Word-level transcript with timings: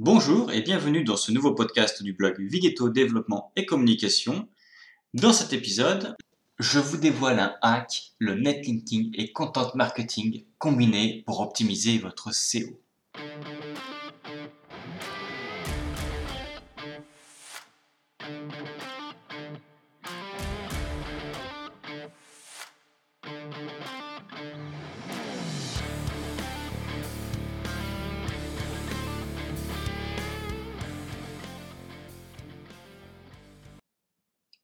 Bonjour 0.00 0.52
et 0.52 0.62
bienvenue 0.62 1.02
dans 1.02 1.16
ce 1.16 1.32
nouveau 1.32 1.56
podcast 1.56 2.04
du 2.04 2.12
blog 2.12 2.36
Vigeto 2.38 2.88
Développement 2.88 3.50
et 3.56 3.66
Communication. 3.66 4.46
Dans 5.12 5.32
cet 5.32 5.52
épisode, 5.52 6.14
je 6.60 6.78
vous 6.78 6.98
dévoile 6.98 7.40
un 7.40 7.56
hack, 7.62 8.12
le 8.20 8.34
netlinking 8.34 9.10
et 9.18 9.32
content 9.32 9.72
marketing 9.74 10.44
combinés 10.58 11.24
pour 11.26 11.40
optimiser 11.40 11.98
votre 11.98 12.32
SEO. 12.32 12.80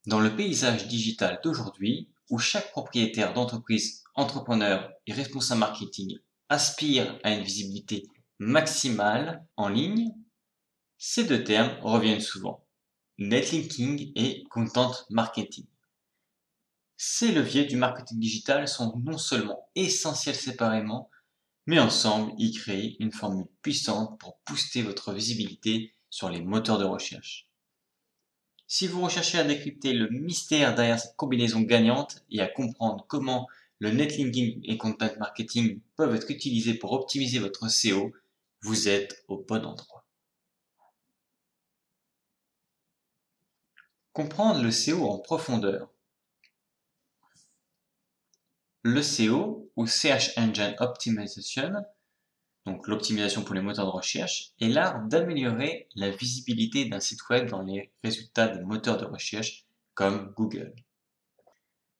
Dans 0.06 0.20
le 0.20 0.36
paysage 0.36 0.86
digital 0.86 1.40
d'aujourd'hui, 1.42 2.10
où 2.28 2.38
chaque 2.38 2.70
propriétaire 2.72 3.32
d'entreprise, 3.32 4.04
entrepreneur 4.14 4.92
et 5.06 5.14
responsable 5.14 5.60
marketing 5.60 6.18
aspire 6.50 7.18
à 7.22 7.32
une 7.32 7.42
visibilité 7.42 8.02
maximale 8.38 9.46
en 9.56 9.68
ligne, 9.68 10.12
ces 10.98 11.24
deux 11.24 11.42
termes 11.42 11.78
reviennent 11.80 12.20
souvent. 12.20 12.66
Netlinking 13.16 14.12
et 14.14 14.44
content 14.50 14.92
marketing. 15.08 15.66
Ces 16.98 17.32
leviers 17.32 17.64
du 17.64 17.76
marketing 17.76 18.18
digital 18.18 18.68
sont 18.68 18.98
non 19.04 19.16
seulement 19.16 19.68
essentiels 19.74 20.34
séparément, 20.34 21.10
mais 21.66 21.78
ensemble, 21.78 22.32
ils 22.38 22.58
créent 22.58 22.96
une 23.00 23.12
formule 23.12 23.46
puissante 23.62 24.20
pour 24.20 24.38
booster 24.46 24.82
votre 24.82 25.14
visibilité 25.14 25.94
sur 26.10 26.28
les 26.28 26.42
moteurs 26.42 26.78
de 26.78 26.84
recherche. 26.84 27.48
Si 28.76 28.88
vous 28.88 29.02
recherchez 29.02 29.38
à 29.38 29.44
décrypter 29.44 29.92
le 29.92 30.08
mystère 30.08 30.74
derrière 30.74 30.98
cette 30.98 31.14
combinaison 31.14 31.60
gagnante 31.60 32.24
et 32.28 32.40
à 32.40 32.48
comprendre 32.48 33.06
comment 33.06 33.46
le 33.78 33.92
netlinking 33.92 34.62
et 34.64 34.76
content 34.76 35.16
marketing 35.20 35.80
peuvent 35.94 36.16
être 36.16 36.28
utilisés 36.28 36.74
pour 36.74 36.90
optimiser 36.90 37.38
votre 37.38 37.68
SEO, 37.68 38.12
vous 38.62 38.88
êtes 38.88 39.24
au 39.28 39.36
bon 39.36 39.64
endroit. 39.64 40.04
Comprendre 44.12 44.60
le 44.60 44.72
SEO 44.72 45.08
en 45.08 45.20
profondeur. 45.20 45.88
Le 48.82 49.02
SEO 49.02 49.70
ou 49.76 49.86
Search 49.86 50.36
Engine 50.36 50.74
Optimization 50.80 51.74
donc 52.66 52.88
l'optimisation 52.88 53.42
pour 53.42 53.54
les 53.54 53.60
moteurs 53.60 53.86
de 53.86 53.90
recherche, 53.90 54.52
est 54.60 54.68
l'art 54.68 55.06
d'améliorer 55.06 55.88
la 55.94 56.10
visibilité 56.10 56.86
d'un 56.86 57.00
site 57.00 57.28
web 57.28 57.48
dans 57.48 57.62
les 57.62 57.92
résultats 58.02 58.48
des 58.48 58.62
moteurs 58.62 58.96
de 58.96 59.04
recherche 59.04 59.66
comme 59.94 60.32
Google. 60.36 60.74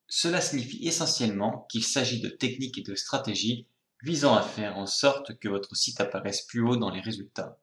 Cela 0.09 0.41
signifie 0.41 0.87
essentiellement 0.87 1.67
qu'il 1.71 1.85
s'agit 1.85 2.21
de 2.21 2.29
techniques 2.29 2.79
et 2.79 2.83
de 2.83 2.95
stratégies 2.95 3.67
visant 4.03 4.35
à 4.35 4.43
faire 4.43 4.79
en 4.79 4.87
sorte 4.87 5.39
que 5.39 5.49
votre 5.49 5.75
site 5.77 6.01
apparaisse 6.01 6.43
plus 6.43 6.61
haut 6.61 6.77
dans 6.77 6.91
les 6.91 7.01
résultats, 7.01 7.59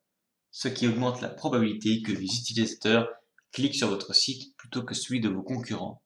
ce 0.52 0.68
qui 0.68 0.88
augmente 0.88 1.22
la 1.22 1.30
probabilité 1.30 2.02
que 2.02 2.12
les 2.12 2.38
utilisateurs 2.40 3.10
cliquent 3.52 3.76
sur 3.76 3.90
votre 3.90 4.14
site 4.14 4.56
plutôt 4.58 4.84
que 4.84 4.96
celui 4.96 5.22
de 5.22 5.30
vos 5.30 5.44
concurrents. 5.44 6.02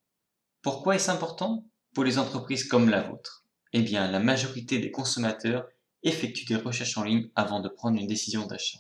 Pourquoi 0.62 0.96
est-ce 0.96 1.12
important? 1.12 1.66
Pour 1.94 2.04
les 2.04 2.18
entreprises 2.18 2.66
comme 2.66 2.90
la 2.90 3.02
vôtre. 3.02 3.46
Eh 3.72 3.82
bien, 3.82 4.10
la 4.12 4.20
majorité 4.20 4.80
des 4.80 4.92
consommateurs 4.92 5.66
effectue 6.06 6.46
des 6.46 6.56
recherches 6.56 6.98
en 6.98 7.04
ligne 7.04 7.30
avant 7.36 7.60
de 7.60 7.68
prendre 7.70 8.00
une 8.00 8.08
décision 8.08 8.46
d'achat. 8.48 8.80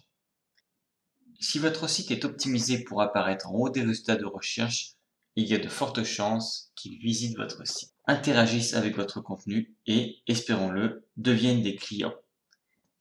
Si 1.39 1.59
votre 1.59 1.89
site 1.89 2.11
est 2.11 2.23
optimisé 2.23 2.83
pour 2.83 3.01
apparaître 3.01 3.49
en 3.49 3.55
haut 3.55 3.69
des 3.69 3.81
résultats 3.81 4.15
de 4.15 4.25
recherche, 4.25 4.93
il 5.35 5.45
y 5.45 5.53
a 5.53 5.59
de 5.59 5.67
fortes 5.67 6.03
chances 6.03 6.71
qu'ils 6.75 6.97
visitent 6.97 7.35
votre 7.35 7.67
site, 7.67 7.93
interagissent 8.07 8.73
avec 8.73 8.95
votre 8.95 9.19
contenu 9.19 9.75
et, 9.85 10.19
espérons-le, 10.27 11.05
deviennent 11.17 11.61
des 11.61 11.75
clients. 11.75 12.15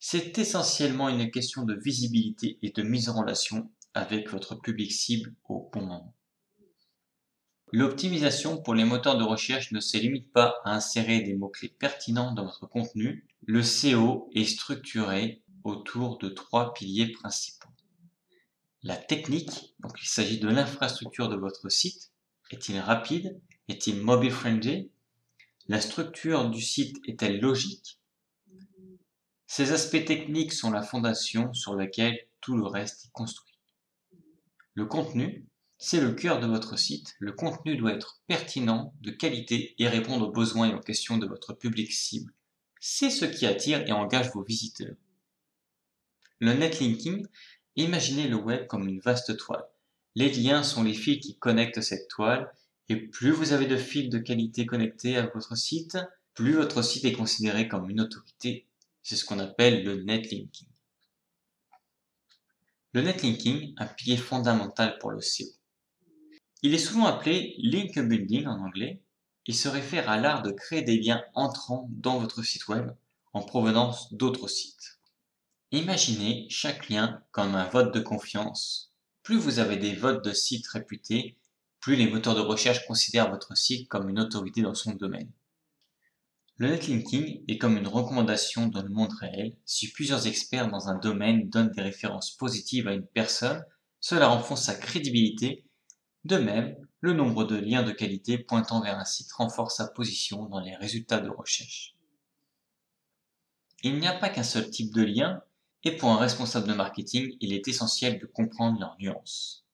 C'est 0.00 0.36
essentiellement 0.38 1.08
une 1.08 1.30
question 1.30 1.62
de 1.62 1.74
visibilité 1.74 2.58
et 2.62 2.70
de 2.70 2.82
mise 2.82 3.08
en 3.08 3.20
relation 3.20 3.70
avec 3.94 4.28
votre 4.28 4.56
public 4.56 4.90
cible 4.92 5.34
au 5.48 5.70
bon 5.72 5.82
moment. 5.82 6.14
L'optimisation 7.72 8.60
pour 8.60 8.74
les 8.74 8.84
moteurs 8.84 9.16
de 9.16 9.24
recherche 9.24 9.72
ne 9.72 9.80
se 9.80 9.96
limite 9.96 10.30
pas 10.32 10.56
à 10.64 10.74
insérer 10.74 11.22
des 11.22 11.34
mots-clés 11.34 11.74
pertinents 11.76 12.32
dans 12.32 12.44
votre 12.44 12.66
contenu. 12.66 13.26
Le 13.46 13.62
SEO 13.62 14.30
est 14.34 14.46
structuré 14.46 15.42
autour 15.64 16.16
de 16.16 16.30
trois 16.30 16.72
piliers 16.72 17.12
principaux. 17.12 17.68
La 18.82 18.96
technique, 18.96 19.74
donc 19.80 19.92
il 20.02 20.06
s'agit 20.06 20.40
de 20.40 20.48
l'infrastructure 20.48 21.28
de 21.28 21.36
votre 21.36 21.68
site. 21.68 22.10
Est-il 22.50 22.78
rapide 22.78 23.38
Est-il 23.68 24.00
mobile 24.00 24.30
friendly? 24.30 24.90
La 25.68 25.82
structure 25.82 26.48
du 26.48 26.62
site 26.62 26.96
est-elle 27.06 27.38
logique? 27.38 28.00
Ces 29.46 29.72
aspects 29.72 30.06
techniques 30.06 30.54
sont 30.54 30.70
la 30.70 30.82
fondation 30.82 31.52
sur 31.52 31.76
laquelle 31.76 32.18
tout 32.40 32.56
le 32.56 32.66
reste 32.66 33.04
est 33.04 33.12
construit. 33.12 33.58
Le 34.72 34.86
contenu, 34.86 35.46
c'est 35.76 36.00
le 36.00 36.12
cœur 36.12 36.40
de 36.40 36.46
votre 36.46 36.78
site. 36.78 37.14
Le 37.18 37.32
contenu 37.32 37.76
doit 37.76 37.92
être 37.92 38.22
pertinent, 38.26 38.94
de 39.02 39.10
qualité 39.10 39.74
et 39.78 39.86
répondre 39.86 40.28
aux 40.28 40.32
besoins 40.32 40.70
et 40.70 40.74
aux 40.74 40.80
questions 40.80 41.18
de 41.18 41.26
votre 41.26 41.52
public 41.52 41.92
cible. 41.92 42.32
C'est 42.86 43.08
ce 43.08 43.24
qui 43.24 43.46
attire 43.46 43.82
et 43.88 43.92
engage 43.92 44.30
vos 44.34 44.42
visiteurs. 44.42 44.94
Le 46.38 46.52
netlinking, 46.52 47.26
imaginez 47.76 48.28
le 48.28 48.36
web 48.36 48.66
comme 48.66 48.86
une 48.86 49.00
vaste 49.00 49.38
toile. 49.38 49.64
Les 50.14 50.30
liens 50.30 50.62
sont 50.62 50.82
les 50.82 50.92
fils 50.92 51.18
qui 51.24 51.38
connectent 51.38 51.80
cette 51.80 52.08
toile 52.08 52.52
et 52.90 52.96
plus 52.96 53.30
vous 53.30 53.54
avez 53.54 53.64
de 53.64 53.78
fils 53.78 54.10
de 54.10 54.18
qualité 54.18 54.66
connectés 54.66 55.16
à 55.16 55.24
votre 55.28 55.56
site, 55.56 55.96
plus 56.34 56.52
votre 56.52 56.82
site 56.82 57.06
est 57.06 57.14
considéré 57.14 57.68
comme 57.68 57.88
une 57.88 58.02
autorité. 58.02 58.66
C'est 59.02 59.16
ce 59.16 59.24
qu'on 59.24 59.38
appelle 59.38 59.82
le 59.82 60.02
netlinking. 60.02 60.68
Le 62.92 63.00
netlinking, 63.00 63.72
un 63.78 63.86
pilier 63.86 64.18
fondamental 64.18 64.98
pour 64.98 65.10
le 65.10 65.22
SEO. 65.22 65.46
Il 66.60 66.74
est 66.74 66.78
souvent 66.78 67.06
appelé 67.06 67.54
link 67.56 67.98
building 67.98 68.44
en 68.44 68.62
anglais. 68.62 69.00
Il 69.46 69.54
se 69.54 69.68
réfère 69.68 70.08
à 70.08 70.16
l'art 70.16 70.42
de 70.42 70.50
créer 70.50 70.82
des 70.82 70.98
liens 70.98 71.22
entrants 71.34 71.88
dans 71.90 72.18
votre 72.18 72.42
site 72.42 72.68
web 72.68 72.90
en 73.32 73.42
provenance 73.42 74.12
d'autres 74.12 74.48
sites. 74.48 74.98
Imaginez 75.70 76.46
chaque 76.48 76.88
lien 76.88 77.22
comme 77.32 77.54
un 77.54 77.68
vote 77.68 77.92
de 77.92 78.00
confiance. 78.00 78.92
Plus 79.22 79.36
vous 79.36 79.58
avez 79.58 79.76
des 79.76 79.94
votes 79.94 80.24
de 80.24 80.32
sites 80.32 80.68
réputés, 80.68 81.36
plus 81.80 81.96
les 81.96 82.08
moteurs 82.08 82.34
de 82.34 82.40
recherche 82.40 82.86
considèrent 82.86 83.30
votre 83.30 83.56
site 83.56 83.88
comme 83.88 84.08
une 84.08 84.20
autorité 84.20 84.62
dans 84.62 84.74
son 84.74 84.92
domaine. 84.92 85.30
Le 86.56 86.68
netlinking 86.68 87.42
est 87.48 87.58
comme 87.58 87.76
une 87.76 87.88
recommandation 87.88 88.68
dans 88.68 88.82
le 88.82 88.88
monde 88.88 89.12
réel. 89.12 89.56
Si 89.66 89.90
plusieurs 89.90 90.28
experts 90.28 90.70
dans 90.70 90.88
un 90.88 90.96
domaine 90.96 91.50
donnent 91.50 91.72
des 91.72 91.82
références 91.82 92.30
positives 92.30 92.86
à 92.86 92.94
une 92.94 93.06
personne, 93.06 93.64
cela 94.00 94.28
renforce 94.28 94.62
sa 94.62 94.74
crédibilité 94.74 95.64
de 96.24 96.36
même, 96.36 96.76
le 97.04 97.12
nombre 97.12 97.44
de 97.44 97.56
liens 97.56 97.82
de 97.82 97.92
qualité 97.92 98.38
pointant 98.38 98.80
vers 98.80 98.98
un 98.98 99.04
site 99.04 99.30
renforce 99.30 99.76
sa 99.76 99.88
position 99.88 100.46
dans 100.46 100.60
les 100.60 100.74
résultats 100.74 101.20
de 101.20 101.28
recherche. 101.28 101.94
Il 103.82 103.98
n'y 103.98 104.06
a 104.06 104.14
pas 104.14 104.30
qu'un 104.30 104.42
seul 104.42 104.70
type 104.70 104.94
de 104.94 105.02
lien, 105.02 105.42
et 105.82 105.98
pour 105.98 106.08
un 106.08 106.16
responsable 106.16 106.66
de 106.66 106.72
marketing, 106.72 107.36
il 107.40 107.52
est 107.52 107.68
essentiel 107.68 108.18
de 108.18 108.24
comprendre 108.24 108.80
leurs 108.80 108.96
nuances. 108.98 109.66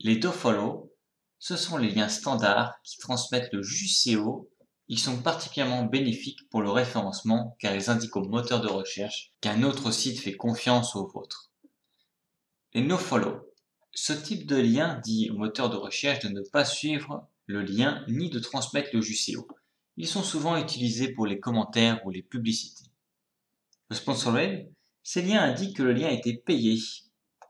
Les 0.00 0.16
dofollow, 0.16 0.92
ce 1.38 1.56
sont 1.56 1.76
les 1.76 1.92
liens 1.92 2.08
standards 2.08 2.74
qui 2.82 2.98
transmettent 2.98 3.52
le 3.52 3.62
jus. 3.62 3.88
Ils 4.88 4.98
sont 4.98 5.22
particulièrement 5.22 5.84
bénéfiques 5.84 6.50
pour 6.50 6.62
le 6.62 6.70
référencement 6.70 7.56
car 7.60 7.76
ils 7.76 7.90
indiquent 7.90 8.16
au 8.16 8.24
moteur 8.24 8.60
de 8.60 8.66
recherche 8.66 9.32
qu'un 9.40 9.62
autre 9.62 9.92
site 9.92 10.18
fait 10.18 10.34
confiance 10.34 10.96
au 10.96 11.06
vôtre. 11.06 11.52
Les 12.74 12.82
nofollow, 12.82 13.51
ce 13.94 14.12
type 14.12 14.46
de 14.46 14.56
lien 14.56 15.00
dit 15.04 15.30
au 15.30 15.34
moteur 15.34 15.70
de 15.70 15.76
recherche 15.76 16.20
de 16.20 16.28
ne 16.28 16.40
pas 16.40 16.64
suivre 16.64 17.28
le 17.46 17.62
lien 17.62 18.04
ni 18.08 18.30
de 18.30 18.38
transmettre 18.38 18.90
le 18.92 19.02
JCO. 19.02 19.46
Ils 19.96 20.08
sont 20.08 20.22
souvent 20.22 20.56
utilisés 20.56 21.12
pour 21.12 21.26
les 21.26 21.38
commentaires 21.38 22.04
ou 22.06 22.10
les 22.10 22.22
publicités. 22.22 22.90
Le 23.90 23.96
sponsoring, 23.96 24.66
ces 25.02 25.20
liens 25.20 25.42
indiquent 25.42 25.76
que 25.76 25.82
le 25.82 25.92
lien 25.92 26.08
a 26.08 26.12
été 26.12 26.34
payé, 26.34 26.78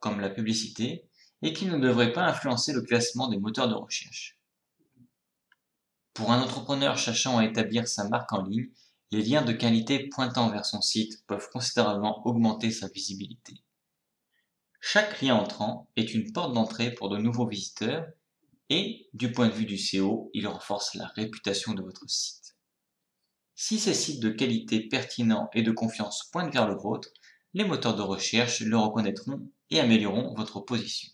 comme 0.01 0.21
la 0.21 0.31
publicité, 0.31 1.05
et 1.43 1.53
qu'il 1.53 1.71
ne 1.71 1.79
devrait 1.79 2.13
pas 2.13 2.27
influencer 2.27 2.73
le 2.73 2.83
classement 2.83 3.29
des 3.29 3.39
moteurs 3.39 3.69
de 3.69 3.75
recherche. 3.75 4.39
Pour 6.15 6.33
un 6.33 6.43
entrepreneur 6.43 6.99
cherchant 6.99 7.39
à 7.39 7.45
établir 7.45 7.87
sa 7.87 8.09
marque 8.09 8.33
en 8.33 8.43
ligne, 8.43 8.69
les 9.13 9.23
liens 9.23 9.43
de 9.43 9.53
qualité 9.53 10.09
pointant 10.09 10.51
vers 10.51 10.67
son 10.67 10.81
site 10.81 11.25
peuvent 11.27 11.49
considérablement 11.51 12.27
augmenter 12.27 12.71
sa 12.71 12.89
visibilité. 12.89 13.63
Chaque 14.85 15.23
lien 15.23 15.37
entrant 15.37 15.89
est 15.95 16.13
une 16.13 16.33
porte 16.33 16.55
d'entrée 16.55 16.91
pour 16.91 17.09
de 17.09 17.17
nouveaux 17.17 17.47
visiteurs 17.47 18.05
et, 18.69 19.09
du 19.15 19.31
point 19.31 19.47
de 19.47 19.53
vue 19.53 19.65
du 19.65 19.79
SEO, 19.79 20.29
il 20.35 20.49
renforce 20.49 20.97
la 20.97 21.07
réputation 21.07 21.73
de 21.73 21.83
votre 21.83 22.11
site. 22.11 22.57
Si 23.55 23.79
ces 23.79 23.95
sites 23.95 24.21
de 24.21 24.29
qualité 24.29 24.89
pertinents 24.89 25.49
et 25.55 25.63
de 25.63 25.71
confiance 25.71 26.29
pointent 26.33 26.53
vers 26.53 26.67
le 26.67 26.75
vôtre, 26.75 27.09
les 27.55 27.65
moteurs 27.65 27.95
de 27.95 28.03
recherche 28.03 28.61
le 28.61 28.77
reconnaîtront 28.77 29.49
et 29.71 29.79
amélioreront 29.79 30.35
votre 30.35 30.59
position. 30.59 31.13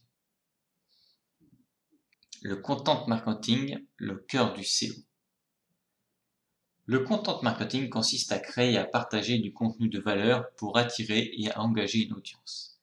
Le 2.40 2.56
content 2.56 3.06
marketing, 3.06 3.84
le 3.98 4.16
cœur 4.16 4.54
du 4.54 4.64
SEO. 4.64 4.94
Le 6.86 7.00
content 7.00 7.42
marketing 7.42 7.90
consiste 7.90 8.32
à 8.32 8.38
créer 8.38 8.72
et 8.72 8.78
à 8.78 8.86
partager 8.86 9.38
du 9.38 9.52
contenu 9.52 9.90
de 9.90 10.00
valeur 10.00 10.46
pour 10.56 10.78
attirer 10.78 11.30
et 11.36 11.50
à 11.50 11.60
engager 11.60 12.06
une 12.06 12.14
audience. 12.14 12.77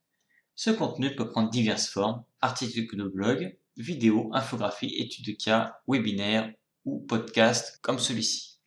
Ce 0.56 0.70
contenu 0.70 1.14
peut 1.16 1.30
prendre 1.30 1.50
diverses 1.50 1.90
formes, 1.90 2.24
articles 2.40 2.96
de 2.96 3.04
blog, 3.04 3.58
vidéos, 3.76 4.30
infographies, 4.34 4.96
études 4.96 5.26
de 5.26 5.34
cas, 5.34 5.82
webinaires 5.86 6.50
ou 6.86 7.00
podcasts 7.02 7.80
comme 7.82 8.00
celui-ci. 8.00 8.60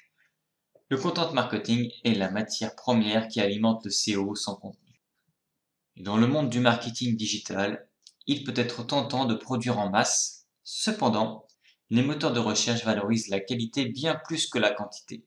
Le 0.90 0.99
content 0.99 1.32
marketing 1.32 1.90
est 2.05 2.12
la 2.12 2.31
matière 2.31 2.75
première 2.75 3.29
qui 3.29 3.40
alimente 3.40 3.87
le 3.87 3.90
SEO 3.90 4.35
sans 4.35 4.56
contenu. 4.56 5.00
Dans 5.96 6.19
le 6.19 6.26
monde 6.26 6.50
du 6.50 6.61
marketing 6.61 7.17
digital, 7.17 7.88
il 8.26 8.44
peut 8.44 8.55
être 8.55 8.87
tentant 8.87 9.25
de 9.25 9.35
produire 9.35 9.79
en 9.79 9.88
masse. 9.88 10.46
Cependant, 10.64 11.46
les 11.88 12.02
moteurs 12.02 12.35
de 12.35 12.38
recherche 12.38 12.85
valorisent 12.85 13.29
la 13.29 13.40
qualité 13.40 13.87
bien 13.87 14.14
plus 14.26 14.46
que 14.46 14.58
la 14.58 14.73
quantité. 14.73 15.25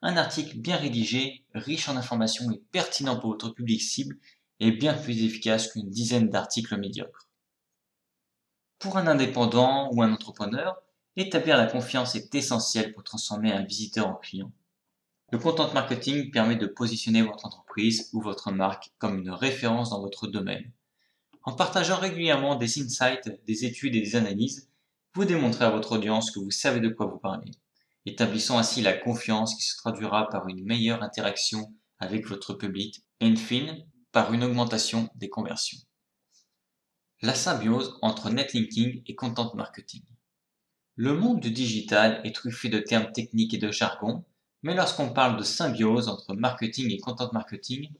Un 0.00 0.16
article 0.16 0.58
bien 0.58 0.76
rédigé, 0.76 1.44
riche 1.54 1.90
en 1.90 1.96
informations 1.96 2.50
et 2.50 2.62
pertinent 2.72 3.20
pour 3.20 3.32
votre 3.32 3.50
public 3.50 3.82
cible 3.82 4.18
est 4.60 4.72
bien 4.72 4.94
plus 4.94 5.24
efficace 5.24 5.72
qu'une 5.72 5.90
dizaine 5.90 6.28
d'articles 6.28 6.78
médiocres. 6.78 7.28
Pour 8.78 8.96
un 8.96 9.06
indépendant 9.06 9.90
ou 9.92 10.02
un 10.02 10.12
entrepreneur, 10.12 10.80
établir 11.16 11.56
la 11.56 11.66
confiance 11.66 12.14
est 12.14 12.34
essentiel 12.34 12.92
pour 12.92 13.02
transformer 13.02 13.52
un 13.52 13.62
visiteur 13.62 14.06
en 14.06 14.14
client. 14.14 14.52
Le 15.32 15.38
content 15.38 15.72
marketing 15.72 16.30
permet 16.30 16.56
de 16.56 16.66
positionner 16.66 17.22
votre 17.22 17.44
entreprise 17.44 18.10
ou 18.12 18.20
votre 18.20 18.50
marque 18.50 18.90
comme 18.98 19.18
une 19.18 19.30
référence 19.30 19.90
dans 19.90 20.00
votre 20.00 20.26
domaine. 20.26 20.72
En 21.44 21.52
partageant 21.52 21.96
régulièrement 21.96 22.56
des 22.56 22.82
insights, 22.82 23.30
des 23.46 23.64
études 23.64 23.94
et 23.94 24.00
des 24.00 24.16
analyses, 24.16 24.68
vous 25.14 25.24
démontrez 25.24 25.64
à 25.64 25.70
votre 25.70 25.92
audience 25.92 26.30
que 26.30 26.40
vous 26.40 26.50
savez 26.50 26.80
de 26.80 26.88
quoi 26.88 27.06
vous 27.06 27.18
parlez, 27.18 27.50
établissant 28.06 28.58
ainsi 28.58 28.82
la 28.82 28.92
confiance 28.92 29.54
qui 29.54 29.62
se 29.62 29.76
traduira 29.76 30.28
par 30.28 30.48
une 30.48 30.64
meilleure 30.64 31.02
interaction 31.02 31.72
avec 31.98 32.26
votre 32.26 32.54
public 32.54 33.04
et, 33.20 33.26
in 33.26 33.36
fine, 33.36 33.84
par 34.12 34.32
une 34.32 34.44
augmentation 34.44 35.08
des 35.14 35.28
conversions. 35.28 35.78
La 37.22 37.34
symbiose 37.34 37.98
entre 38.02 38.30
netlinking 38.30 39.02
et 39.06 39.14
content 39.14 39.54
marketing. 39.54 40.02
Le 40.96 41.14
monde 41.14 41.40
du 41.40 41.50
digital 41.50 42.20
est 42.24 42.34
truffé 42.34 42.68
de 42.68 42.78
termes 42.78 43.12
techniques 43.12 43.54
et 43.54 43.58
de 43.58 43.70
jargon, 43.70 44.24
mais 44.62 44.74
lorsqu'on 44.74 45.12
parle 45.12 45.38
de 45.38 45.42
symbiose 45.42 46.08
entre 46.08 46.34
marketing 46.34 46.90
et 46.90 46.98
content 46.98 47.30
marketing, 47.32 47.90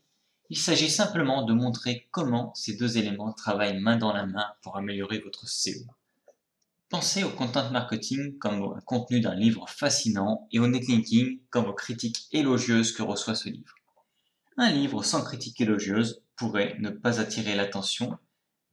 il 0.50 0.58
s'agit 0.58 0.90
simplement 0.90 1.44
de 1.44 1.52
montrer 1.52 2.08
comment 2.10 2.52
ces 2.54 2.76
deux 2.76 2.98
éléments 2.98 3.32
travaillent 3.32 3.80
main 3.80 3.96
dans 3.96 4.12
la 4.12 4.26
main 4.26 4.46
pour 4.62 4.76
améliorer 4.76 5.20
votre 5.20 5.48
SEO. 5.48 5.84
Pensez 6.88 7.22
au 7.22 7.30
content 7.30 7.70
marketing 7.70 8.36
comme 8.38 8.62
au 8.62 8.74
contenu 8.84 9.20
d'un 9.20 9.36
livre 9.36 9.68
fascinant 9.68 10.48
et 10.50 10.58
au 10.58 10.66
netlinking 10.66 11.40
comme 11.50 11.66
aux 11.66 11.72
critiques 11.72 12.26
élogieuses 12.32 12.92
que 12.92 13.02
reçoit 13.04 13.36
ce 13.36 13.48
livre. 13.48 13.74
Un 14.62 14.72
livre 14.72 15.02
sans 15.02 15.24
critique 15.24 15.58
élogieuse 15.62 16.22
pourrait 16.36 16.76
ne 16.80 16.90
pas 16.90 17.18
attirer 17.18 17.54
l'attention, 17.54 18.18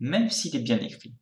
même 0.01 0.29
s'il 0.29 0.53
est 0.57 0.59
bien 0.59 0.79
écrit. 0.79 1.13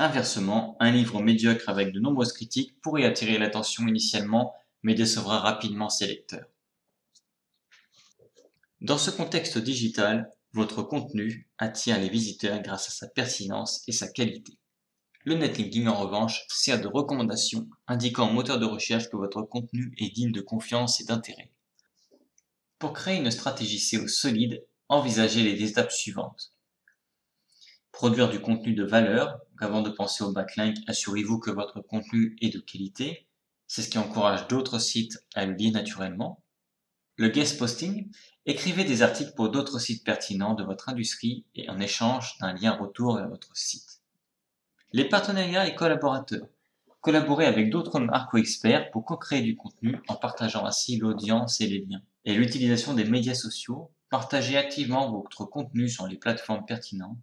Inversement, 0.00 0.76
un 0.80 0.90
livre 0.90 1.22
médiocre 1.22 1.68
avec 1.68 1.92
de 1.92 2.00
nombreuses 2.00 2.32
critiques 2.32 2.74
pourrait 2.80 3.04
attirer 3.04 3.38
l'attention 3.38 3.86
initialement 3.86 4.56
mais 4.82 4.94
décevra 4.94 5.38
rapidement 5.38 5.88
ses 5.88 6.08
lecteurs. 6.08 6.48
Dans 8.80 8.98
ce 8.98 9.12
contexte 9.12 9.56
digital, 9.56 10.32
votre 10.52 10.82
contenu 10.82 11.48
attire 11.56 12.00
les 12.00 12.08
visiteurs 12.08 12.60
grâce 12.60 12.88
à 12.88 12.90
sa 12.90 13.06
pertinence 13.06 13.84
et 13.86 13.92
sa 13.92 14.08
qualité. 14.08 14.58
Le 15.26 15.36
netlinking, 15.36 15.86
en 15.86 15.94
revanche, 15.94 16.44
sert 16.48 16.80
de 16.80 16.88
recommandation, 16.88 17.68
indiquant 17.86 18.28
au 18.28 18.32
moteur 18.32 18.58
de 18.58 18.66
recherche 18.66 19.08
que 19.10 19.16
votre 19.16 19.42
contenu 19.42 19.94
est 19.96 20.12
digne 20.12 20.32
de 20.32 20.40
confiance 20.40 21.00
et 21.00 21.04
d'intérêt. 21.04 21.52
Pour 22.78 22.92
créer 22.92 23.18
une 23.18 23.32
stratégie 23.32 23.80
SEO 23.80 24.06
solide, 24.06 24.64
envisagez 24.88 25.42
les 25.42 25.68
étapes 25.68 25.90
suivantes. 25.90 26.52
Produire 27.90 28.30
du 28.30 28.40
contenu 28.40 28.74
de 28.74 28.84
valeur. 28.84 29.40
Avant 29.58 29.82
de 29.82 29.90
penser 29.90 30.22
au 30.22 30.30
backlink, 30.30 30.76
assurez-vous 30.86 31.40
que 31.40 31.50
votre 31.50 31.80
contenu 31.80 32.36
est 32.40 32.54
de 32.54 32.60
qualité. 32.60 33.26
C'est 33.66 33.82
ce 33.82 33.90
qui 33.90 33.98
encourage 33.98 34.46
d'autres 34.46 34.78
sites 34.78 35.18
à 35.34 35.44
le 35.44 35.54
lier 35.54 35.72
naturellement. 35.72 36.44
Le 37.16 37.28
guest 37.28 37.58
posting, 37.58 38.12
écrivez 38.46 38.84
des 38.84 39.02
articles 39.02 39.34
pour 39.34 39.50
d'autres 39.50 39.80
sites 39.80 40.04
pertinents 40.04 40.54
de 40.54 40.62
votre 40.62 40.88
industrie 40.88 41.44
et 41.56 41.68
en 41.68 41.80
échange 41.80 42.38
d'un 42.38 42.52
lien 42.52 42.76
retour 42.76 43.16
vers 43.16 43.28
votre 43.28 43.56
site. 43.56 44.02
Les 44.92 45.08
partenariats 45.08 45.66
et 45.66 45.74
collaborateurs. 45.74 46.46
Collaborez 47.00 47.46
avec 47.46 47.70
d'autres 47.70 47.98
marques 47.98 48.36
experts 48.36 48.92
pour 48.92 49.04
co-créer 49.04 49.42
du 49.42 49.56
contenu 49.56 50.00
en 50.06 50.14
partageant 50.14 50.64
ainsi 50.64 50.96
l'audience 50.96 51.60
et 51.60 51.66
les 51.66 51.84
liens. 51.84 52.02
Et 52.28 52.34
l'utilisation 52.34 52.92
des 52.92 53.06
médias 53.06 53.34
sociaux. 53.34 53.90
Partagez 54.10 54.58
activement 54.58 55.10
votre 55.10 55.46
contenu 55.46 55.88
sur 55.88 56.06
les 56.06 56.18
plateformes 56.18 56.66
pertinentes 56.66 57.16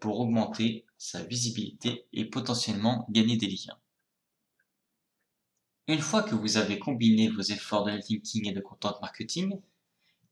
pour 0.00 0.18
augmenter 0.18 0.84
sa 0.96 1.22
visibilité 1.22 2.08
et 2.12 2.24
potentiellement 2.24 3.06
gagner 3.08 3.36
des 3.36 3.46
liens. 3.46 3.78
Une 5.86 6.00
fois 6.00 6.24
que 6.24 6.34
vous 6.34 6.56
avez 6.56 6.80
combiné 6.80 7.28
vos 7.28 7.40
efforts 7.40 7.84
de 7.84 7.92
netlinking 7.92 8.48
et 8.48 8.52
de 8.52 8.60
content 8.60 8.98
marketing, 9.00 9.60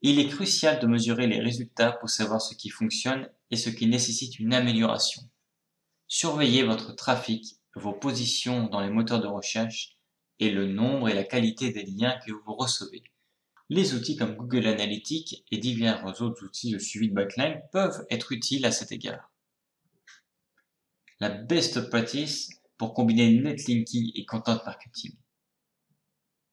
il 0.03 0.19
est 0.19 0.27
crucial 0.27 0.81
de 0.81 0.89
mesurer 0.89 1.29
les 1.29 1.39
résultats 1.39 1.93
pour 1.93 2.11
savoir 2.11 2.43
ce 2.43 2.57
qui 2.57 2.69
fonctionne 2.69 3.31
et 3.53 3.57
ce 3.57 3.71
qui 3.71 3.87
nécessite 3.87 4.41
une 4.41 4.55
amélioration. 4.55 5.23
Surveillez 6.09 6.65
votre 6.65 6.97
trafic, 6.97 7.61
vos 7.77 7.93
positions 7.93 8.67
dans 8.67 8.81
les 8.81 8.91
moteurs 8.91 9.21
de 9.21 9.29
recherche 9.29 9.97
et 10.41 10.51
le 10.51 10.67
nombre 10.67 11.09
et 11.09 11.15
la 11.15 11.23
qualité 11.23 11.71
des 11.71 11.85
liens 11.85 12.19
que 12.27 12.33
vous 12.33 12.57
recevez. 12.57 13.05
Les 13.69 13.95
outils 13.95 14.17
comme 14.17 14.37
Google 14.37 14.67
Analytics 14.67 15.45
et 15.51 15.59
divers 15.59 16.05
autres 16.21 16.45
outils 16.45 16.71
de 16.71 16.79
suivi 16.79 17.09
de 17.09 17.15
backlink 17.15 17.63
peuvent 17.73 18.07
être 18.11 18.31
utiles 18.31 18.65
à 18.65 18.71
cet 18.71 18.93
égard. 18.93 19.33
La 21.19 21.31
best 21.31 21.91
practice 21.91 22.51
pour 22.79 22.95
combiner 22.95 23.41
netlinking 23.41 24.13
et 24.15 24.25
content 24.25 24.61
marketing. 24.65 25.17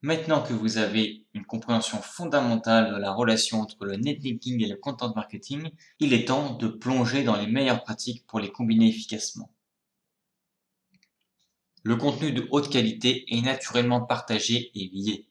Maintenant 0.01 0.41
que 0.41 0.53
vous 0.53 0.77
avez 0.77 1.25
une 1.33 1.45
compréhension 1.45 2.01
fondamentale 2.01 2.93
de 2.93 2.97
la 2.97 3.13
relation 3.13 3.61
entre 3.61 3.85
le 3.85 3.95
netlinking 3.95 4.61
et 4.63 4.67
le 4.67 4.75
content 4.75 5.13
marketing, 5.13 5.69
il 5.99 6.13
est 6.13 6.27
temps 6.27 6.55
de 6.55 6.67
plonger 6.67 7.23
dans 7.23 7.37
les 7.37 7.47
meilleures 7.47 7.83
pratiques 7.83 8.25
pour 8.25 8.39
les 8.39 8.51
combiner 8.51 8.89
efficacement. 8.89 9.49
Le 11.83 11.95
contenu 11.95 12.31
de 12.31 12.47
haute 12.51 12.71
qualité 12.71 13.25
est 13.33 13.41
naturellement 13.41 14.01
partagé 14.01 14.71
et 14.73 14.89
lié. 14.89 15.27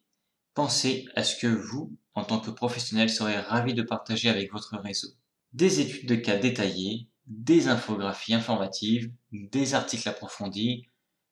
Pensez 0.55 1.07
à 1.17 1.25
ce 1.25 1.37
que 1.37 1.47
vous, 1.47 1.97
en 2.15 2.25
tant 2.25 2.39
que 2.39 2.51
professionnel, 2.51 3.09
serez 3.09 3.39
ravi 3.39 3.73
de 3.75 3.83
partager 3.83 4.29
avec 4.29 4.53
votre 4.53 4.77
réseau. 4.77 5.09
Des 5.53 5.81
études 5.81 6.09
de 6.09 6.15
cas 6.15 6.37
détaillées, 6.37 7.09
des 7.27 7.69
infographies 7.69 8.35
informatives, 8.35 9.11
des 9.33 9.75
articles 9.75 10.09
approfondis, 10.09 10.89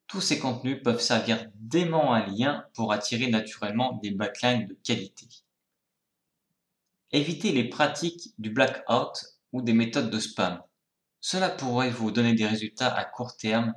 tous 0.07 0.21
ces 0.21 0.39
contenus 0.39 0.83
peuvent 0.83 1.01
servir 1.01 1.47
d'aimant 1.55 2.13
à 2.13 2.27
lien 2.27 2.65
pour 2.75 2.93
attirer 2.93 3.29
naturellement 3.29 4.01
des 4.03 4.11
backlinks 4.11 4.69
de 4.69 4.75
qualité. 4.83 5.29
Évitez 7.13 7.53
les 7.53 7.69
pratiques 7.69 8.33
du 8.39 8.51
blackout 8.51 9.37
ou 9.53 9.63
des 9.63 9.73
méthodes 9.73 10.11
de 10.11 10.19
spam. 10.19 10.63
Cela 11.21 11.51
pourrait 11.51 11.91
vous 11.91 12.11
donner 12.11 12.35
des 12.35 12.47
résultats 12.47 12.93
à 12.95 13.05
court 13.05 13.37
terme, 13.37 13.75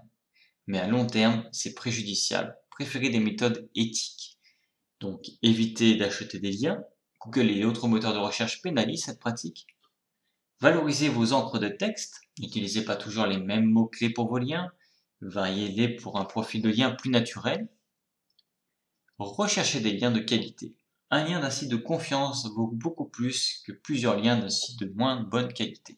mais 0.67 0.79
à 0.79 0.87
long 0.87 1.05
terme, 1.05 1.47
c'est 1.51 1.73
préjudiciable. 1.73 2.55
Préférez 2.69 3.09
des 3.09 3.19
méthodes 3.19 3.69
éthiques. 3.75 4.32
Donc, 5.03 5.29
évitez 5.43 5.95
d'acheter 5.95 6.39
des 6.39 6.51
liens. 6.51 6.83
Google 7.21 7.51
et 7.51 7.63
autres 7.63 7.87
moteurs 7.87 8.15
de 8.15 8.19
recherche 8.19 8.63
pénalisent 8.63 9.03
cette 9.03 9.19
pratique. 9.19 9.67
Valorisez 10.61 11.09
vos 11.09 11.33
encres 11.33 11.59
de 11.59 11.67
texte. 11.67 12.21
N'utilisez 12.39 12.83
pas 12.83 12.95
toujours 12.95 13.27
les 13.27 13.37
mêmes 13.37 13.69
mots-clés 13.69 14.09
pour 14.09 14.27
vos 14.27 14.39
liens 14.39 14.71
variez-les 15.23 15.89
pour 15.95 16.19
un 16.19 16.25
profil 16.25 16.61
de 16.61 16.69
lien 16.69 16.91
plus 16.91 17.09
naturel. 17.09 17.67
Recherchez 19.17 19.79
des 19.79 19.93
liens 19.93 20.11
de 20.11 20.19
qualité. 20.19 20.75
Un 21.09 21.25
lien 21.25 21.39
d'un 21.39 21.49
site 21.49 21.69
de 21.69 21.77
confiance 21.77 22.49
vaut 22.55 22.67
beaucoup 22.67 23.05
plus 23.05 23.63
que 23.65 23.71
plusieurs 23.71 24.19
liens 24.19 24.37
d'un 24.37 24.49
site 24.49 24.79
de 24.79 24.91
moins 24.95 25.21
bonne 25.21 25.53
qualité. 25.53 25.95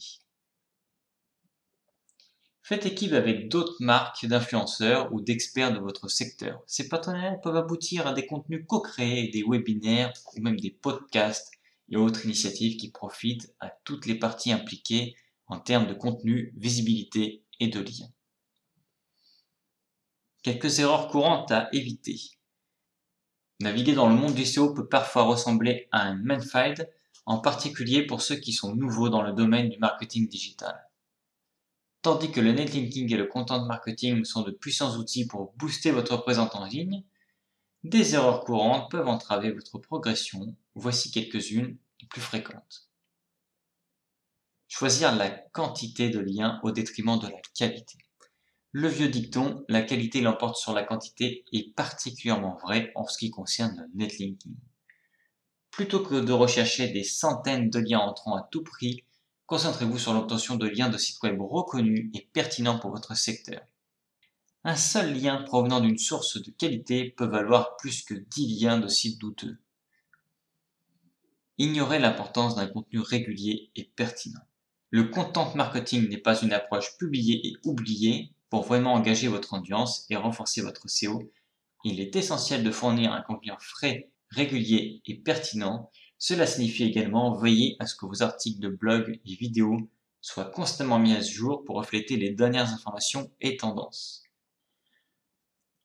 Faites 2.68 2.88
équipe 2.88 3.14
avec 3.14 3.48
d'autres 3.48 3.76
marques 3.80 4.26
d'influenceurs 4.26 5.14
ou 5.14 5.22
d'experts 5.22 5.72
de 5.72 5.78
votre 5.78 6.08
secteur. 6.08 6.64
Ces 6.66 6.90
partenariats 6.90 7.36
peuvent 7.36 7.58
aboutir 7.58 8.08
à 8.08 8.14
des 8.14 8.26
contenus 8.26 8.66
co-créés, 8.68 9.28
des 9.28 9.44
webinaires 9.48 10.12
ou 10.36 10.42
même 10.42 10.60
des 10.60 10.72
podcasts 10.72 11.52
et 11.90 11.96
autres 11.96 12.26
initiatives 12.26 12.78
qui 12.78 12.90
profitent 12.90 13.54
à 13.60 13.70
toutes 13.84 14.08
les 14.08 14.18
parties 14.18 14.52
impliquées 14.52 15.16
en 15.46 15.60
termes 15.60 15.86
de 15.86 15.94
contenu, 15.94 16.56
visibilité 16.58 17.44
et 17.60 17.68
de 17.68 17.82
liens. 17.82 18.10
Quelques 20.42 20.80
erreurs 20.80 21.10
courantes 21.10 21.52
à 21.52 21.70
éviter. 21.72 22.20
Naviguer 23.60 23.94
dans 23.94 24.10
le 24.10 24.16
monde 24.16 24.34
du 24.34 24.44
SEO 24.44 24.74
peut 24.74 24.88
parfois 24.88 25.26
ressembler 25.26 25.88
à 25.92 26.02
un 26.02 26.16
minefield 26.16 26.90
en 27.28 27.38
particulier 27.38 28.08
pour 28.08 28.24
ceux 28.24 28.38
qui 28.38 28.54
sont 28.54 28.74
nouveaux 28.74 29.10
dans 29.10 29.22
le 29.22 29.34
domaine 29.34 29.70
du 29.70 29.78
marketing 29.78 30.28
digital. 30.28 30.85
Tandis 32.06 32.32
que 32.32 32.40
le 32.40 32.52
netlinking 32.52 33.12
et 33.12 33.18
le 33.18 33.26
content 33.26 33.66
marketing 33.66 34.26
sont 34.26 34.44
de 34.44 34.52
puissants 34.52 34.96
outils 34.96 35.26
pour 35.26 35.54
booster 35.54 35.90
votre 35.90 36.18
présence 36.18 36.54
en 36.54 36.64
ligne, 36.66 37.04
des 37.84 38.14
erreurs 38.14 38.44
courantes 38.44 38.92
peuvent 38.92 39.08
entraver 39.08 39.52
votre 39.52 39.80
progression. 39.80 40.56
Voici 40.76 41.10
quelques-unes 41.10 41.76
les 42.00 42.08
plus 42.08 42.22
fréquentes. 42.22 42.92
Choisir 44.68 45.16
la 45.16 45.32
quantité 45.32 46.12
de 46.12 46.20
liens 46.20 46.60
au 46.62 46.70
détriment 46.70 47.18
de 47.18 47.26
la 47.26 47.42
qualité. 47.56 47.98
Le 48.72 48.88
vieux 48.88 49.10
dicton 49.10 49.66
«la 49.68 49.82
qualité 49.82 50.22
l'emporte 50.22 50.58
sur 50.58 50.74
la 50.74 50.84
quantité» 50.84 51.44
est 51.54 51.74
particulièrement 51.74 52.56
vrai 52.62 52.92
en 52.94 53.08
ce 53.08 53.18
qui 53.18 53.32
concerne 53.32 53.78
le 53.78 53.98
netlinking. 53.98 54.56
Plutôt 55.72 56.04
que 56.04 56.24
de 56.24 56.34
rechercher 56.34 56.90
des 56.90 57.04
centaines 57.04 57.72
de 57.72 57.80
liens 57.80 57.98
entrants 57.98 58.36
à 58.36 58.48
tout 58.52 58.64
prix, 58.64 59.04
concentrez-vous 59.46 59.98
sur 59.98 60.14
l'obtention 60.14 60.56
de 60.56 60.68
liens 60.68 60.90
de 60.90 60.98
sites 60.98 61.22
web 61.24 61.40
reconnus 61.40 62.10
et 62.14 62.28
pertinents 62.34 62.80
pour 62.80 62.92
votre 62.92 63.16
secteur. 63.16 63.62
Un 64.64 64.76
seul 64.76 65.14
lien 65.14 65.44
provenant 65.44 65.80
d'une 65.80 65.98
source 65.98 66.42
de 66.42 66.52
qualité 66.52 67.12
peut 67.12 67.28
valoir 67.28 67.78
plus 67.78 68.04
que 68.04 68.16
10 68.16 68.60
liens 68.62 68.80
de 68.80 68.88
sites 68.88 69.20
douteux. 69.20 69.58
Ignorez 71.58 72.00
l'importance 72.00 72.56
d'un 72.56 72.68
contenu 72.68 73.00
régulier 73.00 73.70
et 73.76 73.86
pertinent. 73.96 74.42
Le 74.90 75.06
content 75.06 75.54
marketing 75.56 76.10
n'est 76.10 76.18
pas 76.18 76.42
une 76.42 76.54
approche 76.54 76.98
publiée 76.98 77.46
et 77.46 77.58
oubliée, 77.64 78.32
pour 78.50 78.64
vraiment 78.64 78.94
engager 78.94 79.28
votre 79.28 79.54
audience 79.54 80.06
et 80.10 80.16
renforcer 80.16 80.62
votre 80.62 80.90
SEO, 80.90 81.32
il 81.84 82.00
est 82.00 82.16
essentiel 82.16 82.64
de 82.64 82.72
fournir 82.72 83.14
un 83.14 83.22
contenu 83.22 83.52
frais, 83.60 84.10
régulier 84.30 85.02
et 85.06 85.16
pertinent. 85.16 85.92
Cela 86.18 86.48
signifie 86.48 86.84
également 86.84 87.38
veiller 87.38 87.76
à 87.80 87.86
ce 87.86 87.96
que 87.96 88.06
vos 88.06 88.24
articles 88.24 88.60
de 88.60 88.70
blog 88.70 89.20
et 89.26 89.36
vidéos 89.36 89.90
soient 90.22 90.46
constamment 90.46 90.98
mis 90.98 91.14
à 91.14 91.22
jour 91.22 91.64
pour 91.66 91.76
refléter 91.76 92.18
les 92.18 92.32
dernières 92.32 92.74
informations 92.74 93.32
et 93.42 93.58
tendances. 93.58 94.24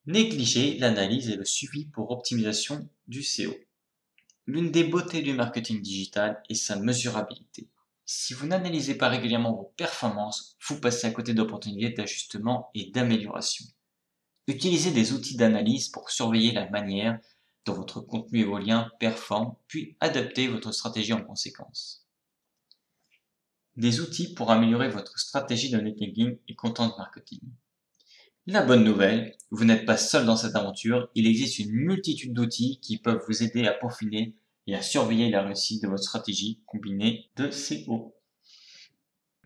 Négligez 0.07 0.79
l'analyse 0.79 1.29
et 1.29 1.35
le 1.35 1.45
suivi 1.45 1.85
pour 1.85 2.09
optimisation 2.09 2.89
du 3.07 3.21
SEO. 3.21 3.53
L'une 4.47 4.71
des 4.71 4.83
beautés 4.83 5.21
du 5.21 5.33
marketing 5.33 5.81
digital 5.81 6.41
est 6.49 6.55
sa 6.55 6.75
mesurabilité. 6.75 7.69
Si 8.05 8.33
vous 8.33 8.47
n'analysez 8.47 8.95
pas 8.95 9.09
régulièrement 9.09 9.53
vos 9.53 9.73
performances, 9.77 10.57
vous 10.67 10.79
passez 10.79 11.05
à 11.05 11.11
côté 11.11 11.33
d'opportunités 11.33 11.91
d'ajustement 11.91 12.71
et 12.73 12.89
d'amélioration. 12.89 13.65
Utilisez 14.47 14.91
des 14.91 15.13
outils 15.13 15.37
d'analyse 15.37 15.89
pour 15.89 16.09
surveiller 16.09 16.51
la 16.51 16.67
manière 16.69 17.19
dont 17.65 17.73
votre 17.73 18.01
contenu 18.01 18.39
et 18.39 18.43
vos 18.43 18.57
liens 18.57 18.91
performent, 18.99 19.55
puis 19.67 19.95
adaptez 19.99 20.47
votre 20.47 20.71
stratégie 20.71 21.13
en 21.13 21.23
conséquence. 21.23 22.07
Des 23.77 24.01
outils 24.01 24.33
pour 24.33 24.51
améliorer 24.51 24.89
votre 24.89 25.19
stratégie 25.19 25.69
de 25.69 25.79
netlinking 25.79 26.37
et 26.47 26.55
content 26.55 26.93
marketing. 26.97 27.39
La 28.47 28.63
bonne 28.63 28.83
nouvelle, 28.83 29.37
vous 29.51 29.65
n'êtes 29.65 29.85
pas 29.85 29.97
seul 29.97 30.25
dans 30.25 30.35
cette 30.35 30.55
aventure, 30.55 31.09
il 31.13 31.27
existe 31.27 31.59
une 31.59 31.71
multitude 31.71 32.33
d'outils 32.33 32.79
qui 32.81 32.97
peuvent 32.97 33.23
vous 33.27 33.43
aider 33.43 33.67
à 33.67 33.73
peaufiner 33.73 34.35
et 34.67 34.75
à 34.75 34.81
surveiller 34.81 35.29
la 35.29 35.43
réussite 35.43 35.83
de 35.83 35.87
votre 35.87 36.03
stratégie 36.03 36.59
combinée 36.65 37.29
de 37.35 37.49
CO. 37.49 38.15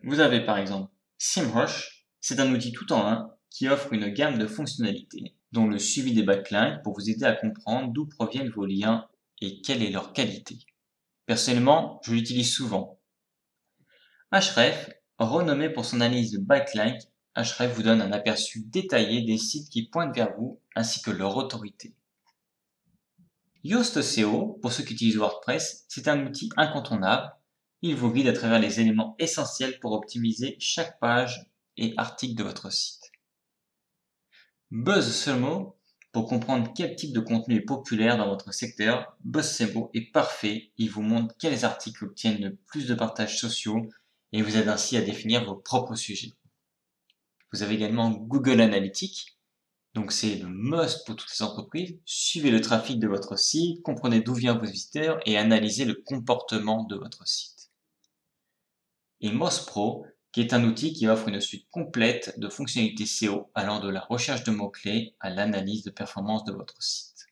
Vous 0.02 0.20
avez 0.20 0.44
par 0.44 0.56
exemple 0.56 0.90
SEMrush, 1.18 2.06
c'est 2.20 2.40
un 2.40 2.52
outil 2.54 2.72
tout 2.72 2.90
en 2.92 3.06
un 3.06 3.30
qui 3.50 3.68
offre 3.68 3.92
une 3.92 4.08
gamme 4.08 4.38
de 4.38 4.46
fonctionnalités, 4.46 5.35
dont 5.52 5.66
le 5.66 5.78
suivi 5.78 6.12
des 6.12 6.22
backlinks 6.22 6.82
pour 6.82 6.94
vous 6.94 7.10
aider 7.10 7.24
à 7.24 7.34
comprendre 7.34 7.92
d'où 7.92 8.06
proviennent 8.06 8.50
vos 8.50 8.66
liens 8.66 9.06
et 9.40 9.60
quelle 9.60 9.82
est 9.82 9.90
leur 9.90 10.12
qualité. 10.12 10.58
Personnellement, 11.26 12.00
je 12.04 12.12
l'utilise 12.12 12.52
souvent. 12.52 13.00
Href, 14.32 14.90
renommé 15.18 15.70
pour 15.70 15.84
son 15.84 16.00
analyse 16.00 16.32
de 16.32 16.38
backlink, 16.38 17.00
Href 17.36 17.74
vous 17.74 17.82
donne 17.82 18.00
un 18.00 18.12
aperçu 18.12 18.64
détaillé 18.64 19.22
des 19.22 19.38
sites 19.38 19.70
qui 19.70 19.88
pointent 19.88 20.14
vers 20.14 20.34
vous 20.36 20.60
ainsi 20.74 21.02
que 21.02 21.10
leur 21.10 21.36
autorité. 21.36 21.94
Yoast 23.62 24.00
SEO, 24.00 24.58
pour 24.62 24.72
ceux 24.72 24.84
qui 24.84 24.94
utilisent 24.94 25.16
WordPress, 25.16 25.84
c'est 25.88 26.08
un 26.08 26.24
outil 26.24 26.50
incontournable. 26.56 27.32
Il 27.82 27.96
vous 27.96 28.12
guide 28.12 28.28
à 28.28 28.32
travers 28.32 28.60
les 28.60 28.80
éléments 28.80 29.16
essentiels 29.18 29.80
pour 29.80 29.92
optimiser 29.92 30.56
chaque 30.60 31.00
page 31.00 31.50
et 31.76 31.92
article 31.96 32.36
de 32.36 32.44
votre 32.44 32.72
site. 32.72 33.05
BuzzSumo, 34.72 35.76
pour 36.10 36.26
comprendre 36.26 36.72
quel 36.74 36.96
type 36.96 37.12
de 37.12 37.20
contenu 37.20 37.56
est 37.56 37.60
populaire 37.60 38.16
dans 38.16 38.28
votre 38.28 38.52
secteur, 38.52 39.16
BuzzSumo 39.24 39.90
est 39.94 40.12
parfait. 40.12 40.72
Il 40.76 40.90
vous 40.90 41.02
montre 41.02 41.34
quels 41.38 41.64
articles 41.64 42.04
obtiennent 42.04 42.42
le 42.42 42.56
plus 42.66 42.86
de 42.86 42.94
partages 42.94 43.38
sociaux 43.38 43.88
et 44.32 44.42
vous 44.42 44.56
aide 44.56 44.68
ainsi 44.68 44.96
à 44.96 45.02
définir 45.02 45.44
vos 45.44 45.54
propres 45.54 45.94
sujets. 45.94 46.32
Vous 47.52 47.62
avez 47.62 47.74
également 47.74 48.10
Google 48.10 48.60
Analytics, 48.60 49.38
donc 49.94 50.12
c'est 50.12 50.36
le 50.36 50.48
must 50.48 51.06
pour 51.06 51.16
toutes 51.16 51.32
les 51.38 51.42
entreprises. 51.42 51.98
Suivez 52.04 52.50
le 52.50 52.60
trafic 52.60 52.98
de 52.98 53.08
votre 53.08 53.38
site, 53.38 53.82
comprenez 53.82 54.20
d'où 54.20 54.34
viennent 54.34 54.58
vos 54.58 54.66
visiteurs 54.66 55.20
et 55.26 55.38
analysez 55.38 55.84
le 55.84 55.94
comportement 55.94 56.84
de 56.84 56.96
votre 56.96 57.26
site. 57.26 57.70
Et 59.20 59.30
Moz 59.30 59.64
Pro, 59.64 60.06
qui 60.36 60.42
est 60.42 60.52
un 60.52 60.64
outil 60.64 60.92
qui 60.92 61.08
offre 61.08 61.28
une 61.28 61.40
suite 61.40 61.66
complète 61.70 62.38
de 62.38 62.50
fonctionnalités 62.50 63.06
SEO 63.06 63.50
allant 63.54 63.80
de 63.80 63.88
la 63.88 64.00
recherche 64.00 64.44
de 64.44 64.50
mots-clés 64.50 65.14
à 65.18 65.30
l'analyse 65.30 65.82
de 65.82 65.90
performance 65.90 66.44
de 66.44 66.52
votre 66.52 66.82
site. 66.82 67.28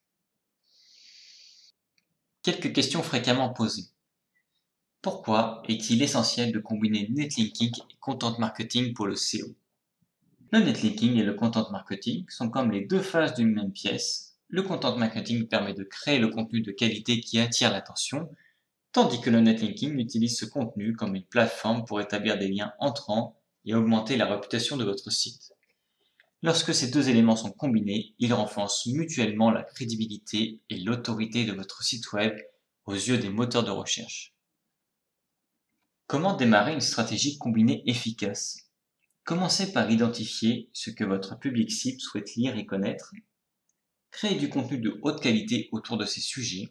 Quelques 2.42 2.72
questions 2.72 3.02
fréquemment 3.02 3.52
posées. 3.52 3.90
Pourquoi 5.02 5.62
est-il 5.68 6.02
essentiel 6.02 6.50
de 6.50 6.58
combiner 6.58 7.06
netlinking 7.10 7.74
et 7.90 7.96
content 8.00 8.38
marketing 8.38 8.94
pour 8.94 9.06
le 9.06 9.16
SEO 9.16 9.54
le 10.50 10.60
netlinking 10.60 11.18
et 11.18 11.24
le 11.24 11.34
content 11.34 11.70
marketing 11.72 12.24
sont 12.30 12.48
comme 12.48 12.70
les 12.70 12.86
deux 12.86 13.02
faces 13.02 13.34
d'une 13.34 13.52
même 13.52 13.72
pièce. 13.72 14.38
Le 14.48 14.62
content 14.62 14.96
marketing 14.96 15.46
permet 15.46 15.74
de 15.74 15.84
créer 15.84 16.18
le 16.18 16.28
contenu 16.28 16.62
de 16.62 16.72
qualité 16.72 17.20
qui 17.20 17.38
attire 17.38 17.70
l'attention, 17.70 18.30
tandis 18.94 19.20
que 19.20 19.28
le 19.28 19.40
netlinking 19.40 19.98
utilise 19.98 20.38
ce 20.38 20.44
contenu 20.44 20.94
comme 20.94 21.16
une 21.16 21.26
plateforme 21.26 21.84
pour 21.84 22.00
établir 22.00 22.38
des 22.38 22.46
liens 22.46 22.72
entrants 22.78 23.36
et 23.64 23.74
augmenter 23.74 24.16
la 24.16 24.24
réputation 24.24 24.76
de 24.76 24.84
votre 24.84 25.10
site. 25.10 25.52
Lorsque 26.42 26.72
ces 26.72 26.92
deux 26.92 27.08
éléments 27.08 27.34
sont 27.34 27.50
combinés, 27.50 28.14
ils 28.20 28.32
renforcent 28.32 28.86
mutuellement 28.86 29.50
la 29.50 29.64
crédibilité 29.64 30.60
et 30.70 30.78
l'autorité 30.78 31.44
de 31.44 31.52
votre 31.52 31.82
site 31.82 32.12
web 32.12 32.38
aux 32.86 32.94
yeux 32.94 33.18
des 33.18 33.30
moteurs 33.30 33.64
de 33.64 33.72
recherche. 33.72 34.32
Comment 36.06 36.36
démarrer 36.36 36.74
une 36.74 36.80
stratégie 36.80 37.36
combinée 37.36 37.82
efficace? 37.86 38.70
Commencez 39.24 39.72
par 39.72 39.90
identifier 39.90 40.70
ce 40.72 40.90
que 40.90 41.02
votre 41.02 41.36
public 41.40 41.72
cible 41.72 42.00
souhaite 42.00 42.36
lire 42.36 42.56
et 42.56 42.64
connaître? 42.64 43.10
Créez 44.12 44.36
du 44.36 44.48
contenu 44.50 44.78
de 44.78 45.00
haute 45.02 45.20
qualité 45.20 45.68
autour 45.72 45.96
de 45.96 46.04
ces 46.04 46.20
sujets. 46.20 46.68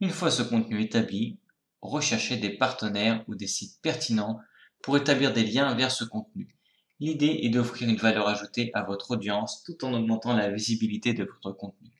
Une 0.00 0.10
fois 0.10 0.30
ce 0.30 0.42
contenu 0.42 0.82
établi, 0.82 1.38
recherchez 1.80 2.36
des 2.36 2.50
partenaires 2.50 3.24
ou 3.28 3.34
des 3.34 3.46
sites 3.46 3.80
pertinents 3.80 4.40
pour 4.82 4.96
établir 4.98 5.32
des 5.32 5.44
liens 5.44 5.74
vers 5.74 5.90
ce 5.90 6.04
contenu. 6.04 6.54
L'idée 7.00 7.40
est 7.42 7.48
d'offrir 7.48 7.88
une 7.88 7.96
valeur 7.96 8.28
ajoutée 8.28 8.70
à 8.74 8.82
votre 8.82 9.12
audience 9.12 9.64
tout 9.64 9.84
en 9.84 9.94
augmentant 9.94 10.34
la 10.34 10.50
visibilité 10.50 11.14
de 11.14 11.24
votre 11.24 11.52
contenu. 11.52 11.90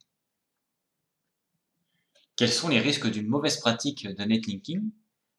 Quels 2.37 2.53
sont 2.53 2.69
les 2.69 2.81
risques 2.81 3.11
d'une 3.11 3.29
mauvaise 3.29 3.59
pratique 3.61 4.07
de 4.07 4.25
netlinking? 4.25 4.91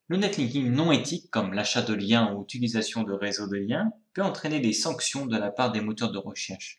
Le 0.08 0.18
netlinking 0.18 0.72
non 0.72 0.92
éthique, 0.92 1.30
comme 1.30 1.54
l'achat 1.54 1.84
de 1.84 1.94
liens 1.94 2.34
ou 2.34 2.40
l'utilisation 2.40 3.04
de 3.04 3.14
réseaux 3.14 3.48
de 3.48 3.58
liens, 3.58 3.92
peut 4.14 4.24
entraîner 4.24 4.60
des 4.60 4.74
sanctions 4.74 5.28
de 5.28 5.38
la 5.38 5.52
part 5.52 5.72
des 5.72 5.82
moteurs 5.82 6.12
de 6.12 6.18
recherche. 6.18 6.78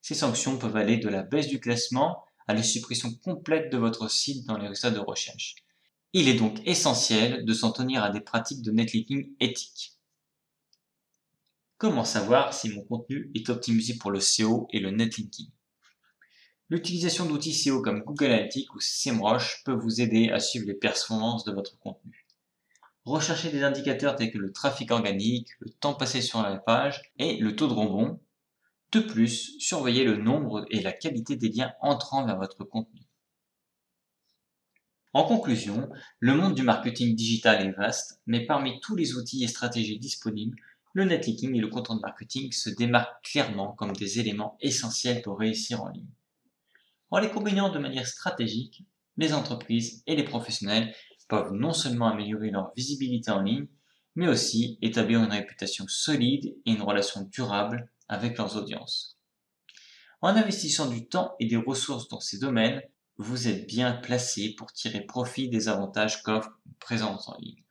Ces 0.00 0.14
sanctions 0.14 0.56
peuvent 0.56 0.76
aller 0.76 0.96
de 0.96 1.10
la 1.10 1.22
baisse 1.22 1.48
du 1.48 1.60
classement 1.60 2.24
à 2.48 2.54
la 2.54 2.62
suppression 2.62 3.14
complète 3.14 3.70
de 3.70 3.78
votre 3.78 4.10
site 4.10 4.46
dans 4.46 4.58
les 4.58 4.66
résultats 4.66 4.90
de 4.90 4.98
recherche. 4.98 5.56
Il 6.14 6.28
est 6.28 6.38
donc 6.38 6.58
essentiel 6.66 7.44
de 7.44 7.52
s'en 7.52 7.70
tenir 7.70 8.02
à 8.02 8.10
des 8.10 8.20
pratiques 8.20 8.62
de 8.62 8.72
netlinking 8.72 9.34
éthiques. 9.38 9.98
Comment 11.76 12.04
savoir 12.04 12.54
si 12.54 12.70
mon 12.70 12.82
contenu 12.82 13.30
est 13.34 13.50
optimisé 13.50 13.96
pour 13.98 14.10
le 14.10 14.18
SEO 14.18 14.66
et 14.72 14.80
le 14.80 14.90
netlinking? 14.90 15.50
L'utilisation 16.70 17.24
d'outils 17.24 17.54
SEO 17.54 17.82
comme 17.82 18.00
Google 18.00 18.32
Analytics 18.32 18.74
ou 18.74 18.80
SEMrush 18.80 19.62
peut 19.64 19.74
vous 19.74 20.00
aider 20.00 20.30
à 20.30 20.40
suivre 20.40 20.66
les 20.66 20.74
performances 20.74 21.44
de 21.44 21.52
votre 21.52 21.78
contenu. 21.78 22.26
Recherchez 23.04 23.50
des 23.50 23.62
indicateurs 23.62 24.16
tels 24.16 24.30
que 24.30 24.38
le 24.38 24.52
trafic 24.52 24.90
organique, 24.90 25.48
le 25.60 25.70
temps 25.70 25.94
passé 25.94 26.20
sur 26.20 26.42
la 26.42 26.56
page 26.56 27.00
et 27.18 27.36
le 27.36 27.56
taux 27.56 27.68
de 27.68 27.72
rebond. 27.72 28.20
De 28.92 29.00
plus, 29.00 29.54
surveillez 29.58 30.04
le 30.04 30.16
nombre 30.16 30.64
et 30.70 30.80
la 30.80 30.92
qualité 30.92 31.36
des 31.36 31.50
liens 31.50 31.72
entrant 31.80 32.24
vers 32.24 32.38
votre 32.38 32.64
contenu. 32.64 33.02
En 35.12 35.24
conclusion, 35.24 35.90
le 36.20 36.34
monde 36.34 36.54
du 36.54 36.62
marketing 36.62 37.14
digital 37.14 37.66
est 37.66 37.72
vaste, 37.72 38.20
mais 38.26 38.46
parmi 38.46 38.80
tous 38.80 38.96
les 38.96 39.14
outils 39.14 39.44
et 39.44 39.48
stratégies 39.48 39.98
disponibles, 39.98 40.56
le 40.94 41.04
netlinking 41.04 41.54
et 41.54 41.60
le 41.60 41.68
content 41.68 41.98
marketing 42.00 42.50
se 42.52 42.70
démarquent 42.70 43.22
clairement 43.22 43.72
comme 43.72 43.92
des 43.92 44.20
éléments 44.20 44.56
essentiels 44.60 45.20
pour 45.20 45.38
réussir 45.38 45.82
en 45.82 45.88
ligne. 45.88 46.10
En 47.10 47.18
les 47.18 47.30
combinant 47.30 47.70
de 47.70 47.78
manière 47.78 48.06
stratégique, 48.06 48.84
les 49.18 49.34
entreprises 49.34 50.02
et 50.06 50.16
les 50.16 50.24
professionnels 50.24 50.94
peuvent 51.28 51.52
non 51.52 51.72
seulement 51.72 52.08
améliorer 52.08 52.50
leur 52.50 52.72
visibilité 52.74 53.30
en 53.30 53.42
ligne, 53.42 53.66
mais 54.14 54.28
aussi 54.28 54.78
établir 54.80 55.22
une 55.22 55.32
réputation 55.32 55.84
solide 55.88 56.54
et 56.64 56.72
une 56.72 56.82
relation 56.82 57.22
durable 57.22 57.90
avec 58.08 58.38
leurs 58.38 58.56
audiences. 58.56 59.18
En 60.20 60.28
investissant 60.28 60.88
du 60.88 61.08
temps 61.08 61.34
et 61.38 61.46
des 61.46 61.56
ressources 61.56 62.08
dans 62.08 62.20
ces 62.20 62.38
domaines, 62.38 62.82
vous 63.18 63.48
êtes 63.48 63.66
bien 63.66 63.92
placé 63.92 64.54
pour 64.56 64.72
tirer 64.72 65.00
profit 65.00 65.48
des 65.48 65.68
avantages 65.68 66.22
qu'offre 66.22 66.58
une 66.66 66.74
présence 66.74 67.28
en 67.28 67.36
ligne. 67.38 67.64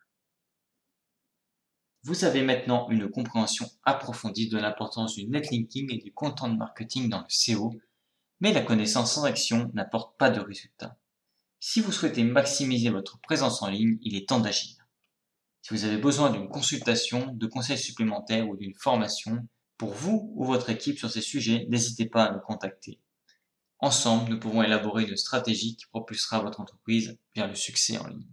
Vous 2.03 2.23
avez 2.23 2.41
maintenant 2.41 2.89
une 2.89 3.09
compréhension 3.09 3.69
approfondie 3.83 4.47
de 4.47 4.57
l'importance 4.57 5.15
du 5.15 5.27
netlinking 5.27 5.93
et 5.93 5.97
du 5.97 6.13
content 6.13 6.49
marketing 6.49 7.09
dans 7.09 7.19
le 7.19 7.25
SEO, 7.27 7.73
mais 8.39 8.53
la 8.53 8.61
connaissance 8.61 9.13
sans 9.13 9.25
action 9.25 9.69
n'apporte 9.73 10.17
pas 10.17 10.29
de 10.29 10.39
résultats. 10.39 10.97
Si 11.59 11.81
vous 11.81 11.91
souhaitez 11.91 12.23
maximiser 12.23 12.89
votre 12.89 13.19
présence 13.19 13.61
en 13.61 13.67
ligne, 13.67 13.97
il 14.01 14.15
est 14.15 14.29
temps 14.29 14.39
d'agir. 14.39 14.75
Si 15.63 15.73
vous 15.73 15.83
avez 15.83 15.97
besoin 15.97 16.29
d'une 16.29 16.47
consultation, 16.47 17.33
de 17.33 17.47
conseils 17.47 17.77
supplémentaires 17.77 18.47
ou 18.47 18.55
d'une 18.55 18.75
formation 18.75 19.45
pour 19.77 19.93
vous 19.93 20.31
ou 20.35 20.45
votre 20.45 20.69
équipe 20.69 20.97
sur 20.97 21.09
ces 21.09 21.21
sujets, 21.21 21.65
n'hésitez 21.69 22.05
pas 22.05 22.25
à 22.25 22.33
nous 22.33 22.39
contacter. 22.39 22.99
Ensemble, 23.79 24.31
nous 24.31 24.39
pouvons 24.39 24.63
élaborer 24.63 25.03
une 25.03 25.17
stratégie 25.17 25.75
qui 25.75 25.85
propulsera 25.85 26.39
votre 26.39 26.59
entreprise 26.59 27.17
vers 27.35 27.47
le 27.47 27.55
succès 27.55 27.97
en 27.97 28.07
ligne. 28.07 28.27